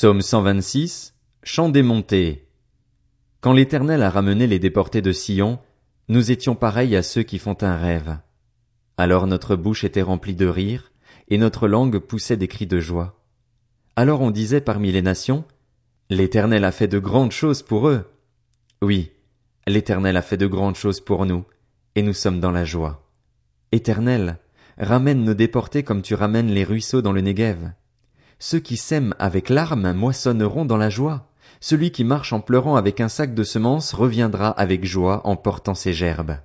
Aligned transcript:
Psaume 0.00 0.20
126, 0.20 1.12
Chant 1.42 1.70
des 1.70 1.82
montées. 1.82 2.46
Quand 3.40 3.52
l'Éternel 3.52 4.04
a 4.04 4.10
ramené 4.10 4.46
les 4.46 4.60
déportés 4.60 5.02
de 5.02 5.10
Sion, 5.10 5.58
nous 6.08 6.30
étions 6.30 6.54
pareils 6.54 6.94
à 6.94 7.02
ceux 7.02 7.24
qui 7.24 7.40
font 7.40 7.56
un 7.62 7.76
rêve. 7.76 8.16
Alors 8.96 9.26
notre 9.26 9.56
bouche 9.56 9.82
était 9.82 10.02
remplie 10.02 10.36
de 10.36 10.46
rire, 10.46 10.92
et 11.26 11.36
notre 11.36 11.66
langue 11.66 11.98
poussait 11.98 12.36
des 12.36 12.46
cris 12.46 12.68
de 12.68 12.78
joie. 12.78 13.20
Alors 13.96 14.20
on 14.20 14.30
disait 14.30 14.60
parmi 14.60 14.92
les 14.92 15.02
nations, 15.02 15.44
L'Éternel 16.10 16.64
a 16.64 16.70
fait 16.70 16.86
de 16.86 17.00
grandes 17.00 17.32
choses 17.32 17.62
pour 17.62 17.88
eux. 17.88 18.08
Oui, 18.80 19.10
l'Éternel 19.66 20.16
a 20.16 20.22
fait 20.22 20.36
de 20.36 20.46
grandes 20.46 20.76
choses 20.76 21.00
pour 21.00 21.26
nous, 21.26 21.44
et 21.96 22.02
nous 22.02 22.14
sommes 22.14 22.38
dans 22.38 22.52
la 22.52 22.64
joie. 22.64 23.10
Éternel, 23.72 24.38
ramène 24.78 25.24
nos 25.24 25.34
déportés 25.34 25.82
comme 25.82 26.02
tu 26.02 26.14
ramènes 26.14 26.52
les 26.52 26.62
ruisseaux 26.62 27.02
dans 27.02 27.12
le 27.12 27.20
Néguev. 27.20 27.72
Ceux 28.40 28.60
qui 28.60 28.76
sèment 28.76 29.14
avec 29.18 29.48
larmes 29.48 29.92
moissonneront 29.92 30.64
dans 30.64 30.76
la 30.76 30.90
joie. 30.90 31.28
Celui 31.60 31.90
qui 31.90 32.04
marche 32.04 32.32
en 32.32 32.40
pleurant 32.40 32.76
avec 32.76 33.00
un 33.00 33.08
sac 33.08 33.34
de 33.34 33.42
semences 33.42 33.92
reviendra 33.92 34.50
avec 34.50 34.84
joie 34.84 35.26
en 35.26 35.34
portant 35.34 35.74
ses 35.74 35.92
gerbes. 35.92 36.36